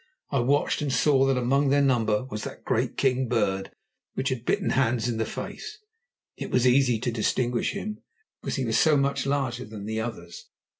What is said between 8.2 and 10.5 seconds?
because he was so much larger than the others.